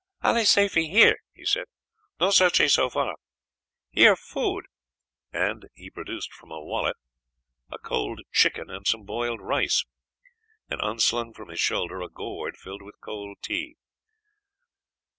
[0.23, 1.65] "Allee safee here," he said,
[2.19, 3.17] "no searchee so far;
[3.91, 4.65] here food,"
[5.31, 6.97] and he produced from a wallet
[7.69, 9.85] a cold chicken and some boiled rice,
[10.67, 13.77] and unslung from his shoulder a gourd filled with cold tea.